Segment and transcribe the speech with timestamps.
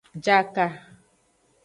[0.23, 0.65] Jaka.